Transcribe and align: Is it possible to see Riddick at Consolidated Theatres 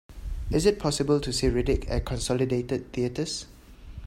Is 0.49 0.65
it 0.65 0.79
possible 0.79 1.19
to 1.19 1.31
see 1.31 1.45
Riddick 1.47 1.87
at 1.87 2.05
Consolidated 2.05 2.91
Theatres 2.91 3.45